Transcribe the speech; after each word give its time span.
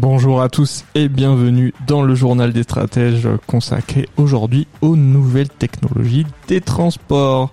Bonjour 0.00 0.40
à 0.40 0.48
tous 0.48 0.86
et 0.94 1.10
bienvenue 1.10 1.74
dans 1.86 2.00
le 2.00 2.14
journal 2.14 2.54
des 2.54 2.62
stratèges 2.62 3.28
consacré 3.46 4.08
aujourd'hui 4.16 4.66
aux 4.80 4.96
nouvelles 4.96 5.50
technologies 5.50 6.24
des 6.48 6.62
transports. 6.62 7.50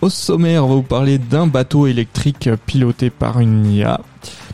Au 0.00 0.08
sommaire, 0.08 0.64
on 0.64 0.68
va 0.68 0.74
vous 0.76 0.82
parler 0.82 1.18
d'un 1.18 1.46
bateau 1.46 1.86
électrique 1.86 2.48
piloté 2.64 3.10
par 3.10 3.40
une 3.40 3.70
IA, 3.70 4.00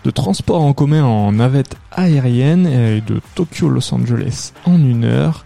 de 0.03 0.11
transport 0.11 0.61
en 0.61 0.73
commun 0.73 1.05
en 1.05 1.31
navette 1.31 1.77
aérienne 1.93 2.67
et 2.67 3.01
de 3.01 3.21
Tokyo 3.37 3.69
Los 3.69 3.95
Angeles 3.95 4.53
en 4.65 4.75
une 4.75 5.05
heure. 5.05 5.45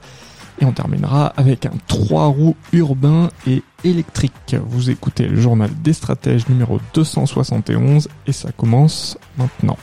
Et 0.62 0.64
on 0.64 0.72
terminera 0.72 1.26
avec 1.36 1.66
un 1.66 1.74
3 1.88 2.28
roues 2.28 2.56
urbain 2.72 3.28
et 3.46 3.62
électrique. 3.84 4.56
Vous 4.64 4.88
écoutez 4.88 5.28
le 5.28 5.38
journal 5.38 5.68
des 5.82 5.92
stratèges 5.92 6.48
numéro 6.48 6.80
271 6.94 8.08
et 8.26 8.32
ça 8.32 8.50
commence 8.50 9.18
maintenant. 9.36 9.76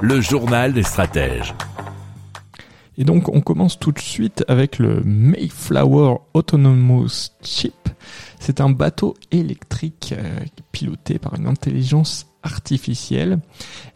Le 0.00 0.20
journal 0.20 0.72
des 0.72 0.82
stratèges. 0.82 1.54
Et 2.98 3.04
donc 3.04 3.28
on 3.28 3.40
commence 3.40 3.78
tout 3.78 3.92
de 3.92 4.00
suite 4.00 4.44
avec 4.48 4.80
le 4.80 5.00
Mayflower 5.04 6.16
Autonomous 6.34 7.30
Chip. 7.40 7.88
C'est 8.40 8.60
un 8.60 8.70
bateau 8.70 9.14
électrique 9.30 10.12
euh, 10.18 10.40
piloté 10.72 11.20
par 11.20 11.34
une 11.34 11.46
intelligence 11.46 12.26
artificielle. 12.42 13.38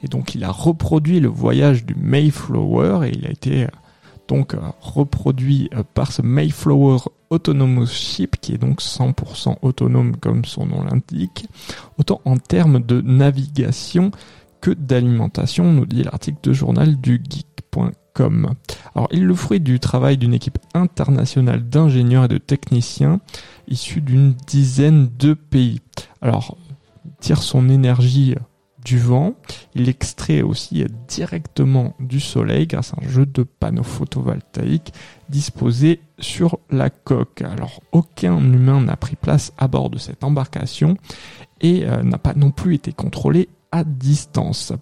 Et 0.04 0.06
donc 0.06 0.36
il 0.36 0.44
a 0.44 0.52
reproduit 0.52 1.18
le 1.18 1.28
voyage 1.28 1.84
du 1.84 1.96
Mayflower 1.96 3.08
et 3.08 3.12
il 3.16 3.26
a 3.26 3.30
été 3.30 3.64
euh, 3.64 3.68
donc 4.28 4.54
euh, 4.54 4.60
reproduit 4.80 5.70
par 5.94 6.12
ce 6.12 6.22
Mayflower 6.22 6.98
Autonomous 7.30 7.86
Ship 7.86 8.36
qui 8.40 8.54
est 8.54 8.58
donc 8.58 8.80
100% 8.80 9.56
autonome 9.62 10.16
comme 10.16 10.44
son 10.44 10.66
nom 10.66 10.82
l'indique, 10.82 11.46
autant 11.98 12.20
en 12.24 12.36
termes 12.36 12.80
de 12.80 13.00
navigation 13.00 14.10
que 14.60 14.70
d'alimentation, 14.70 15.72
nous 15.72 15.86
dit 15.86 16.02
l'article 16.02 16.38
de 16.42 16.52
journal 16.52 16.96
du 16.96 17.22
geek.com. 17.28 18.54
Alors, 18.94 19.08
il 19.12 19.22
est 19.22 19.26
le 19.26 19.34
fruit 19.34 19.60
du 19.60 19.78
travail 19.78 20.16
d'une 20.16 20.34
équipe 20.34 20.58
internationale 20.74 21.68
d'ingénieurs 21.68 22.24
et 22.24 22.28
de 22.28 22.38
techniciens 22.38 23.20
issus 23.68 24.00
d'une 24.00 24.34
dizaine 24.46 25.08
de 25.18 25.34
pays. 25.34 25.80
Alors, 26.20 26.56
tire 27.20 27.42
son 27.42 27.68
énergie 27.68 28.34
du 28.88 28.98
vent, 28.98 29.34
il 29.74 29.86
extrait 29.90 30.40
aussi 30.40 30.82
directement 31.08 31.94
du 32.00 32.20
soleil 32.20 32.66
grâce 32.66 32.94
à 32.94 32.96
un 33.04 33.08
jeu 33.08 33.26
de 33.26 33.42
panneaux 33.42 33.82
photovoltaïques 33.82 34.94
disposés 35.28 36.00
sur 36.18 36.58
la 36.70 36.88
coque. 36.88 37.42
Alors, 37.42 37.82
aucun 37.92 38.38
humain 38.38 38.80
n'a 38.80 38.96
pris 38.96 39.16
place 39.16 39.52
à 39.58 39.68
bord 39.68 39.90
de 39.90 39.98
cette 39.98 40.24
embarcation 40.24 40.96
et 41.60 41.84
euh, 41.84 42.02
n'a 42.02 42.16
pas 42.16 42.32
non 42.34 42.50
plus 42.50 42.76
été 42.76 42.92
contrôlé 42.92 43.50
à 43.72 43.84
distance. 43.84 44.72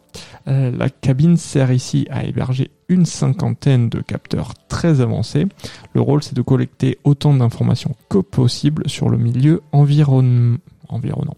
Euh, 0.47 0.71
la 0.71 0.89
cabine 0.89 1.37
sert 1.37 1.73
ici 1.73 2.07
à 2.09 2.23
héberger 2.23 2.71
une 2.89 3.07
cinquantaine 3.07 3.89
de 3.89 4.01
capteurs 4.01 4.55
très 4.69 5.01
avancés. 5.01 5.47
Le 5.95 6.01
rôle 6.01 6.23
c'est 6.23 6.37
de 6.37 6.43
collecter 6.43 6.99
autant 7.03 7.35
d'informations 7.35 7.97
que 8.09 8.19
possible 8.19 8.89
sur 8.89 9.09
le 9.09 9.19
milieu 9.19 9.63
environ- 9.73 10.59
environnant. 10.89 11.37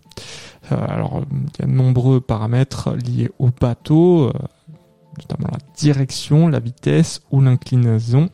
Euh, 0.73 0.87
alors 0.89 1.23
il 1.31 1.61
y 1.61 1.63
a 1.63 1.67
de 1.67 1.73
nombreux 1.73 2.21
paramètres 2.21 2.95
liés 2.95 3.31
au 3.39 3.49
bateau, 3.49 4.29
euh, 4.29 4.33
notamment 5.19 5.49
la 5.53 5.59
direction, 5.77 6.49
la 6.49 6.61
vitesse 6.61 7.23
ou 7.31 7.41
l'inclinaison, 7.41 8.29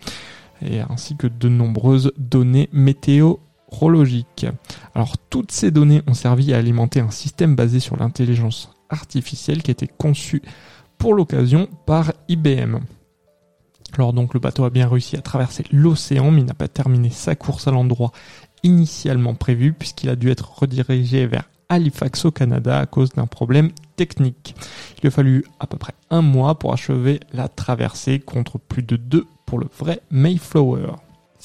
et 0.62 0.80
ainsi 0.80 1.16
que 1.16 1.26
de 1.26 1.48
nombreuses 1.48 2.12
données 2.16 2.68
météorologiques. 2.72 4.46
Alors 4.94 5.18
toutes 5.30 5.52
ces 5.52 5.70
données 5.70 6.02
ont 6.06 6.14
servi 6.14 6.52
à 6.54 6.58
alimenter 6.58 7.00
un 7.00 7.10
système 7.10 7.54
basé 7.54 7.80
sur 7.80 7.96
l'intelligence 7.96 8.72
artificielle 8.90 9.62
qui 9.62 9.70
a 9.70 9.72
été 9.72 9.86
conçu 9.88 10.42
pour 10.98 11.14
l'occasion 11.14 11.68
par 11.86 12.12
IBM. 12.28 12.78
Alors 13.96 14.12
donc 14.12 14.34
le 14.34 14.40
bateau 14.40 14.64
a 14.64 14.70
bien 14.70 14.88
réussi 14.88 15.16
à 15.16 15.22
traverser 15.22 15.64
l'océan 15.70 16.30
mais 16.30 16.40
il 16.40 16.46
n'a 16.46 16.54
pas 16.54 16.68
terminé 16.68 17.10
sa 17.10 17.36
course 17.36 17.68
à 17.68 17.70
l'endroit 17.70 18.12
initialement 18.64 19.34
prévu 19.34 19.72
puisqu'il 19.72 20.08
a 20.08 20.16
dû 20.16 20.30
être 20.30 20.58
redirigé 20.58 21.26
vers 21.26 21.44
Halifax 21.68 22.24
au 22.24 22.30
Canada 22.30 22.78
à 22.78 22.86
cause 22.86 23.10
d'un 23.10 23.26
problème 23.26 23.70
technique. 23.96 24.54
Il 25.02 25.06
a 25.06 25.10
fallu 25.10 25.44
à 25.60 25.66
peu 25.66 25.76
près 25.76 25.94
un 26.10 26.22
mois 26.22 26.58
pour 26.58 26.72
achever 26.72 27.20
la 27.32 27.48
traversée 27.48 28.20
contre 28.20 28.58
plus 28.58 28.82
de 28.82 28.96
deux 28.96 29.26
pour 29.46 29.58
le 29.58 29.66
vrai 29.78 30.00
Mayflower. 30.10 30.92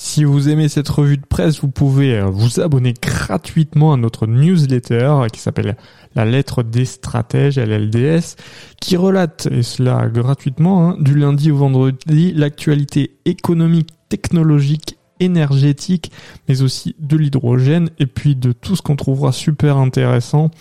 Si 0.02 0.24
vous 0.24 0.48
aimez 0.48 0.70
cette 0.70 0.88
revue 0.88 1.18
de 1.18 1.26
presse, 1.26 1.60
vous 1.60 1.68
pouvez 1.68 2.18
euh, 2.18 2.28
vous 2.28 2.62
abonner 2.62 2.94
gratuitement 2.94 3.92
à 3.92 3.98
notre 3.98 4.28
newsletter 4.28 5.26
qui 5.34 5.42
s'appelle 5.42 5.76
La 6.16 6.24
lettre 6.24 6.64
des 6.64 6.86
stratèges, 6.86 7.60
LLDS, 7.60 8.38
qui 8.80 8.96
relate, 8.96 9.50
et 9.52 9.62
cela 9.62 10.08
gratuitement, 10.08 10.92
hein, 10.92 10.98
du 11.02 11.16
lundi 11.16 11.52
au 11.52 11.58
vendredi, 11.58 12.32
l'actualité 12.32 13.18
économique, 13.26 13.90
technologique, 14.08 14.99
énergétique, 15.20 16.12
mais 16.48 16.62
aussi 16.62 16.96
de 17.00 17.18
l'hydrogène, 17.18 17.90
et 18.00 18.06
puis 18.06 18.36
de 18.36 18.52
tout 18.52 18.76
ce 18.76 18.82
qu'on 18.82 18.96
trouvera 18.96 19.32
super 19.32 19.78
intéressant 19.78 20.52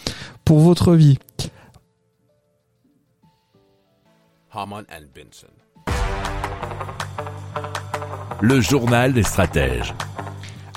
pour 0.44 0.60
votre 0.60 0.94
vie. 0.94 1.18
Le 8.40 8.60
journal 8.60 9.12
des 9.12 9.22
stratèges. 9.22 9.94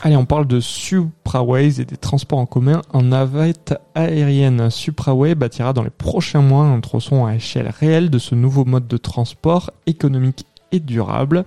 Allez, 0.04 0.18
on 0.18 0.26
parle 0.26 0.48
de 0.48 0.60
Supraways 0.60 1.80
et 1.80 1.86
des 1.86 1.96
transports 1.96 2.40
en 2.40 2.48
commun 2.48 2.82
en 2.92 3.04
navette 3.04 3.76
aérienne. 3.94 4.72
Supraway 4.72 5.36
bâtira 5.36 5.74
dans 5.74 5.84
les 5.84 5.92
prochains 5.92 6.42
mois 6.42 6.66
un 6.66 6.80
tronçon 6.80 7.26
à 7.28 7.36
échelle 7.36 7.70
réelle 7.70 8.10
de 8.10 8.18
ce 8.18 8.34
nouveau 8.34 8.66
mode 8.66 8.88
de 8.88 8.98
transport 8.98 9.70
économique 9.86 10.46
et 10.72 10.80
durable. 10.80 11.46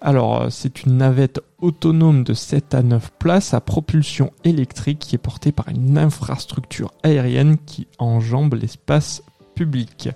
Alors, 0.00 0.42
euh, 0.42 0.50
c'est 0.50 0.84
une 0.84 0.98
navette 0.98 1.40
autonome 1.58 2.22
de 2.22 2.34
7 2.34 2.74
à 2.74 2.82
9 2.82 3.12
places 3.18 3.54
à 3.54 3.60
propulsion 3.60 4.32
électrique 4.44 4.98
qui 5.00 5.14
est 5.14 5.18
portée 5.18 5.52
par 5.52 5.68
une 5.68 5.98
infrastructure 5.98 6.92
aérienne 7.02 7.56
qui 7.64 7.86
enjambe 7.98 8.54
l'espace 8.54 9.22
public. 9.54 10.10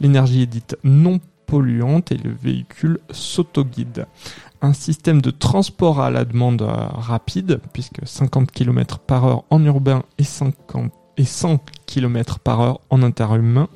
L'énergie 0.00 0.42
est 0.42 0.46
dite 0.46 0.76
non 0.82 1.20
polluante 1.46 2.12
et 2.12 2.16
le 2.16 2.30
véhicule 2.30 3.00
s'autoguide. 3.10 4.06
Un 4.60 4.72
système 4.72 5.22
de 5.22 5.30
transport 5.30 6.00
à 6.00 6.10
la 6.10 6.24
demande 6.24 6.62
euh, 6.62 6.86
rapide, 6.92 7.60
puisque 7.72 8.00
50 8.04 8.50
km 8.50 8.98
par 8.98 9.24
heure 9.24 9.44
en 9.50 9.64
urbain 9.64 10.02
et 10.18 10.24
50 10.24 10.92
et 11.16 11.24
100 11.24 11.58
km 11.88 12.38
par 12.38 12.60
heure 12.60 12.80
en 12.90 13.02
interhumain. 13.02 13.68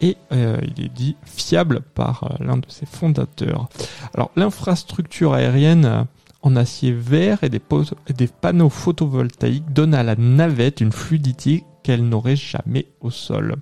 Et 0.00 0.16
euh, 0.32 0.58
il 0.76 0.84
est 0.84 0.88
dit 0.92 1.16
fiable 1.24 1.80
par 1.94 2.24
euh, 2.24 2.44
l'un 2.44 2.58
de 2.58 2.66
ses 2.68 2.84
fondateurs. 2.84 3.68
Alors 4.14 4.30
l'infrastructure 4.36 5.32
aérienne 5.32 6.06
en 6.42 6.56
acier 6.56 6.92
vert 6.92 7.42
et 7.42 7.48
des, 7.48 7.62
et 8.08 8.12
des 8.12 8.26
panneaux 8.26 8.68
photovoltaïques 8.68 9.72
donne 9.72 9.94
à 9.94 10.02
la 10.02 10.16
navette 10.16 10.80
une 10.82 10.92
fluidité 10.92 11.64
qu'elle 11.82 12.06
n'aurait 12.06 12.36
jamais 12.36 12.86
au 13.00 13.10
sol. 13.10 13.56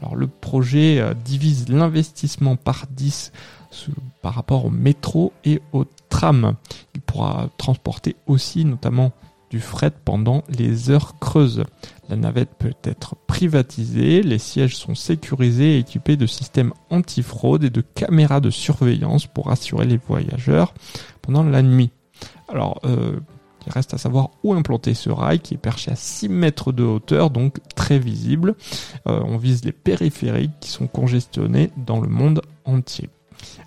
Alors 0.00 0.14
le 0.14 0.26
projet 0.28 1.00
euh, 1.00 1.14
divise 1.14 1.68
l'investissement 1.68 2.56
par 2.56 2.84
10 2.90 3.32
sous- 3.70 3.92
par 4.20 4.34
rapport 4.34 4.66
au 4.66 4.70
métro 4.70 5.32
et 5.44 5.60
au 5.72 5.84
tram. 6.10 6.54
Il 6.94 7.00
pourra 7.00 7.48
transporter 7.56 8.14
aussi 8.26 8.64
notamment 8.64 9.12
du 9.52 9.60
fret 9.60 9.92
pendant 10.06 10.44
les 10.48 10.88
heures 10.88 11.18
creuses. 11.18 11.64
La 12.08 12.16
navette 12.16 12.54
peut 12.58 12.72
être 12.84 13.16
privatisée, 13.26 14.22
les 14.22 14.38
sièges 14.38 14.78
sont 14.78 14.94
sécurisés 14.94 15.76
et 15.76 15.78
équipés 15.80 16.16
de 16.16 16.26
systèmes 16.26 16.72
antifraude 16.88 17.62
et 17.62 17.68
de 17.68 17.82
caméras 17.82 18.40
de 18.40 18.48
surveillance 18.48 19.26
pour 19.26 19.50
assurer 19.50 19.84
les 19.84 19.98
voyageurs 19.98 20.72
pendant 21.20 21.42
la 21.42 21.60
nuit. 21.60 21.90
Alors, 22.48 22.80
euh, 22.86 23.20
il 23.66 23.72
reste 23.72 23.92
à 23.92 23.98
savoir 23.98 24.30
où 24.42 24.54
implanter 24.54 24.94
ce 24.94 25.10
rail 25.10 25.40
qui 25.40 25.52
est 25.52 25.58
perché 25.58 25.90
à 25.90 25.96
6 25.96 26.30
mètres 26.30 26.72
de 26.72 26.82
hauteur, 26.82 27.28
donc 27.28 27.58
très 27.76 27.98
visible. 27.98 28.54
Euh, 29.06 29.20
on 29.22 29.36
vise 29.36 29.66
les 29.66 29.72
périphériques 29.72 30.58
qui 30.60 30.70
sont 30.70 30.86
congestionnés 30.86 31.70
dans 31.76 32.00
le 32.00 32.08
monde 32.08 32.40
entier. 32.64 33.10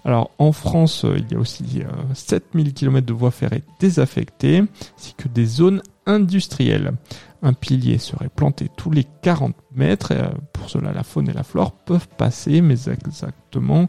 Alors 0.04 0.32
en 0.38 0.52
France, 0.52 1.06
euh, 1.06 1.18
il 1.18 1.32
y 1.32 1.36
a 1.36 1.40
aussi 1.40 1.82
euh, 1.82 2.14
7000 2.14 2.74
km 2.74 3.06
de 3.06 3.14
voies 3.14 3.32
ferrées 3.32 3.64
désaffectées, 3.80 4.64
ainsi 4.98 5.14
que 5.16 5.28
des 5.28 5.46
zones 5.46 5.82
industrielles. 6.06 6.94
Un 7.42 7.54
pilier 7.54 7.98
serait 7.98 8.30
planté 8.30 8.70
tous 8.76 8.92
les 8.92 9.06
40 9.22 9.56
mètres, 9.74 10.12
euh, 10.12 10.30
pour 10.54 10.70
cela 10.70 10.92
la 10.94 11.04
faune 11.04 11.30
et 11.30 11.34
la 11.34 11.44
flore 11.44 11.72
peuvent 11.72 12.08
passer, 12.18 12.62
mais 12.62 12.88
exactement 12.88 13.88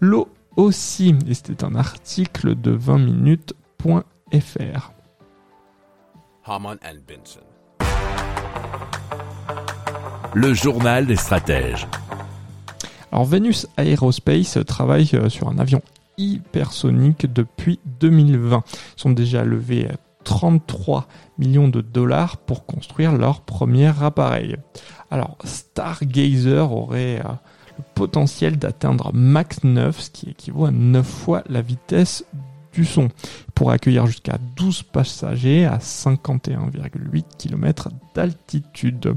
l'eau 0.00 0.28
aussi. 0.56 1.14
Et 1.26 1.34
c'était 1.34 1.64
un 1.64 1.74
article 1.74 2.54
de 2.60 2.70
20 2.70 2.98
minutes.fr. 2.98 4.92
Le 10.34 10.52
journal 10.52 11.06
des 11.06 11.16
stratèges. 11.16 11.86
Alors 13.14 13.26
Venus 13.26 13.68
Aerospace 13.76 14.58
travaille 14.66 15.08
euh, 15.14 15.28
sur 15.28 15.48
un 15.48 15.60
avion 15.60 15.80
hypersonique 16.18 17.32
depuis 17.32 17.78
2020. 18.00 18.64
Ils 18.66 19.00
sont 19.00 19.10
déjà 19.10 19.44
levés 19.44 19.86
33 20.24 21.06
millions 21.38 21.68
de 21.68 21.80
dollars 21.80 22.38
pour 22.38 22.66
construire 22.66 23.12
leur 23.12 23.42
premier 23.42 23.92
appareil. 24.02 24.56
Alors 25.12 25.38
Stargazer 25.44 26.72
aurait 26.72 27.20
euh, 27.20 27.28
le 27.78 27.84
potentiel 27.94 28.58
d'atteindre 28.58 29.12
Mach 29.14 29.62
9, 29.62 30.00
ce 30.00 30.10
qui 30.10 30.30
équivaut 30.30 30.64
à 30.64 30.72
9 30.72 31.06
fois 31.06 31.44
la 31.48 31.62
vitesse 31.62 32.24
pour 33.54 33.70
accueillir 33.70 34.06
jusqu'à 34.06 34.38
12 34.56 34.82
passagers 34.84 35.64
à 35.64 35.78
51,8 35.78 37.24
km 37.38 37.88
d'altitude. 38.14 39.14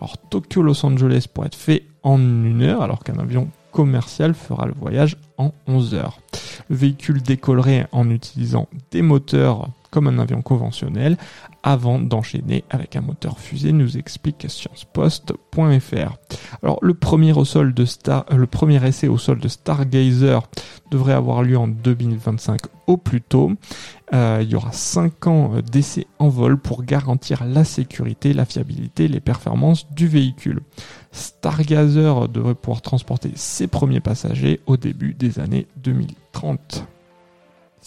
Alors 0.00 0.18
Tokyo-Los 0.30 0.84
Angeles 0.84 1.26
pourrait 1.32 1.48
être 1.48 1.54
fait 1.54 1.84
en 2.02 2.18
une 2.18 2.62
heure, 2.62 2.82
alors 2.82 3.02
qu'un 3.04 3.18
avion 3.18 3.48
commercial 3.72 4.34
fera 4.34 4.66
le 4.66 4.74
voyage 4.74 5.16
en 5.36 5.52
11 5.66 5.94
heures. 5.94 6.20
Le 6.68 6.76
véhicule 6.76 7.22
décollerait 7.22 7.86
en 7.92 8.10
utilisant 8.10 8.68
des 8.90 9.02
moteurs 9.02 9.68
comme 9.90 10.06
un 10.06 10.18
avion 10.18 10.42
conventionnel 10.42 11.16
avant 11.62 11.98
d'enchaîner 11.98 12.64
avec 12.70 12.96
un 12.96 13.00
moteur 13.00 13.38
fusée, 13.38 13.72
nous 13.72 13.96
explique 13.96 14.46
sciencepost.fr. 14.48 16.16
Alors 16.62 16.78
le 16.82 16.94
premier 16.94 17.32
au 17.32 17.44
sol 17.44 17.72
de 17.74 17.84
Star, 17.84 18.24
euh, 18.30 18.36
le 18.36 18.46
premier 18.46 18.84
essai 18.86 19.08
au 19.08 19.18
sol 19.18 19.38
de 19.38 19.48
Stargazer 19.48 20.40
devrait 20.90 21.12
avoir 21.12 21.42
lieu 21.42 21.58
en 21.58 21.68
2025 21.68 22.60
au 22.86 22.96
plus 22.96 23.20
tôt. 23.20 23.52
Euh, 24.14 24.40
il 24.42 24.50
y 24.50 24.54
aura 24.54 24.72
5 24.72 25.26
ans 25.26 25.52
d'essai 25.70 26.06
en 26.18 26.28
vol 26.28 26.58
pour 26.58 26.82
garantir 26.82 27.44
la 27.44 27.64
sécurité, 27.64 28.32
la 28.32 28.44
fiabilité, 28.44 29.08
les 29.08 29.20
performances 29.20 29.86
du 29.92 30.08
véhicule. 30.08 30.60
Stargazer 31.12 32.28
devrait 32.28 32.54
pouvoir 32.54 32.82
transporter 32.82 33.30
ses 33.34 33.66
premiers 33.66 34.00
passagers 34.00 34.60
au 34.66 34.76
début 34.76 35.14
des 35.14 35.38
années 35.38 35.66
2030. 35.76 36.86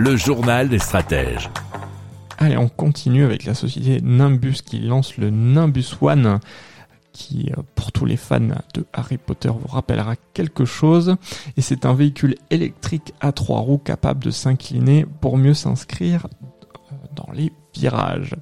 Le 0.00 0.14
journal 0.14 0.68
des 0.68 0.78
stratèges. 0.78 1.50
Allez, 2.38 2.56
on 2.56 2.68
continue 2.68 3.24
avec 3.24 3.44
la 3.44 3.52
société 3.52 4.00
Nimbus 4.00 4.58
qui 4.64 4.78
lance 4.78 5.16
le 5.16 5.28
Nimbus 5.28 5.96
One, 6.00 6.38
qui, 7.12 7.50
euh, 7.50 7.62
pour 7.74 7.90
tous 7.90 8.04
les 8.04 8.16
fans 8.16 8.38
de 8.38 8.86
Harry 8.92 9.18
Potter, 9.18 9.48
vous 9.48 9.66
rappellera 9.66 10.14
quelque 10.34 10.64
chose. 10.64 11.16
Et 11.56 11.62
c'est 11.62 11.84
un 11.84 11.94
véhicule 11.94 12.36
électrique 12.50 13.12
à 13.20 13.32
trois 13.32 13.58
roues 13.58 13.78
capable 13.78 14.22
de 14.22 14.30
s'incliner 14.30 15.04
pour 15.20 15.36
mieux 15.36 15.54
s'inscrire 15.54 16.28
euh, 16.92 16.94
dans 17.16 17.32
les 17.32 17.52
virages. 17.74 18.36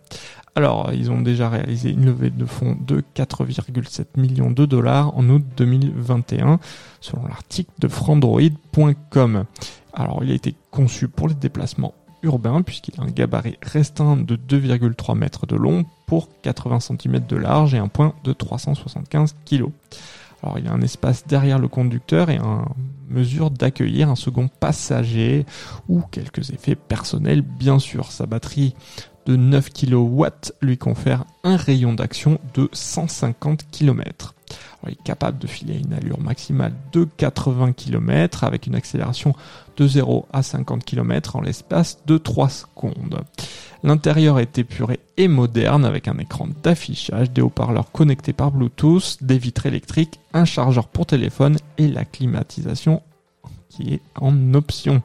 Alors, 0.57 0.93
ils 0.93 1.11
ont 1.11 1.23
déjà 1.23 1.49
réalisé 1.49 1.91
une 1.91 2.05
levée 2.05 2.29
de 2.29 2.45
fonds 2.45 2.77
de 2.79 3.03
4,7 3.15 4.05
millions 4.19 4.51
de 4.51 4.67
dollars 4.67 5.17
en 5.17 5.27
août 5.31 5.43
2021, 5.57 6.61
selon 7.01 7.27
l'article 7.27 7.71
de 7.79 7.89
frandroid.com. 7.89 9.45
Alors, 9.95 10.23
il 10.23 10.31
a 10.31 10.35
été 10.35 10.55
conçu 10.77 11.09
pour 11.09 11.29
les 11.29 11.35
déplacements 11.35 11.95
urbains, 12.23 12.61
puisqu'il 12.61 13.01
a 13.01 13.05
un 13.05 13.11
gabarit 13.11 13.57
restreint 13.63 14.19
de 14.19 14.37
2,3 14.37 15.17
mètres 15.17 15.47
de 15.47 15.57
long 15.57 15.87
pour 16.07 16.29
80 16.43 16.81
cm 16.81 17.21
de 17.27 17.37
large 17.37 17.73
et 17.73 17.79
un 17.79 17.89
point 17.89 18.15
de 18.25 18.35
375 18.35 19.37
kg. 19.47 19.71
Alors, 20.43 20.59
il 20.59 20.69
a 20.69 20.73
un 20.73 20.83
espace 20.83 21.27
derrière 21.27 21.59
le 21.59 21.69
conducteur 21.69 22.29
et 22.29 22.39
en 22.39 22.67
mesure 23.09 23.51
d'accueillir 23.51 24.11
un 24.11 24.17
second 24.17 24.49
passager 24.49 25.47
ou 25.89 26.03
quelques 26.11 26.51
effets 26.51 26.75
personnels, 26.75 27.41
bien 27.41 27.79
sûr. 27.79 28.13
Sa 28.13 28.27
batterie 28.27 28.75
de 29.25 29.35
9 29.35 29.71
kW 29.71 30.25
lui 30.61 30.77
confère 30.77 31.25
un 31.43 31.57
rayon 31.57 31.95
d'action 31.95 32.39
de 32.55 32.69
150 32.73 33.71
km. 33.71 34.35
Est 34.89 35.03
capable 35.03 35.39
de 35.39 35.47
filer 35.47 35.79
une 35.79 35.93
allure 35.93 36.21
maximale 36.21 36.73
de 36.93 37.05
80 37.17 37.73
km 37.73 38.45
avec 38.45 38.67
une 38.67 38.75
accélération 38.75 39.35
de 39.77 39.87
0 39.87 40.27
à 40.33 40.43
50 40.43 40.85
km 40.85 41.37
en 41.37 41.41
l'espace 41.41 41.99
de 42.07 42.19
3 42.19 42.49
secondes. 42.49 43.21
L'intérieur 43.83 44.39
est 44.39 44.59
épuré 44.59 45.01
et 45.17 45.29
moderne 45.29 45.85
avec 45.85 46.09
un 46.09 46.19
écran 46.19 46.49
d'affichage, 46.63 47.31
des 47.31 47.43
haut-parleurs 47.43 47.91
connectés 47.93 48.33
par 48.33 48.51
Bluetooth, 48.51 49.19
des 49.21 49.39
vitres 49.39 49.67
électriques, 49.67 50.21
un 50.33 50.45
chargeur 50.45 50.89
pour 50.89 51.07
téléphone 51.07 51.57
et 51.79 51.89
la 51.89 52.05
climatisation 52.05 53.03
qui 53.77 53.95
est 53.95 54.03
en 54.21 54.55
option. 54.55 55.03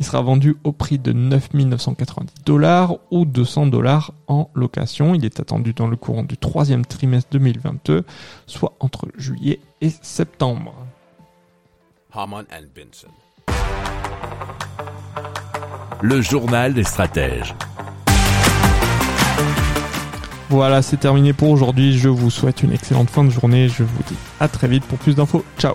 Il 0.00 0.06
sera 0.06 0.22
vendu 0.22 0.56
au 0.64 0.72
prix 0.72 0.98
de 0.98 1.12
9 1.12 1.54
990 1.54 2.44
dollars 2.44 2.96
ou 3.10 3.24
200 3.24 3.66
dollars 3.66 4.12
en 4.26 4.48
location. 4.54 5.14
Il 5.14 5.24
est 5.24 5.40
attendu 5.40 5.72
dans 5.72 5.86
le 5.86 5.96
courant 5.96 6.22
du 6.22 6.36
troisième 6.36 6.84
trimestre 6.84 7.30
2022, 7.32 8.04
soit 8.46 8.74
entre 8.80 9.08
juillet 9.16 9.60
et 9.80 9.90
septembre. 10.02 10.74
And 12.14 12.24
Benson. 12.74 13.08
Le 16.00 16.20
journal 16.20 16.74
des 16.74 16.84
stratèges. 16.84 17.54
Voilà, 20.50 20.80
c'est 20.80 20.96
terminé 20.96 21.32
pour 21.32 21.50
aujourd'hui. 21.50 21.98
Je 21.98 22.08
vous 22.08 22.30
souhaite 22.30 22.62
une 22.62 22.72
excellente 22.72 23.10
fin 23.10 23.22
de 23.22 23.30
journée. 23.30 23.68
Je 23.68 23.82
vous 23.82 24.02
dis 24.08 24.16
à 24.40 24.48
très 24.48 24.66
vite 24.66 24.84
pour 24.84 24.98
plus 24.98 25.14
d'infos. 25.14 25.44
Ciao 25.58 25.74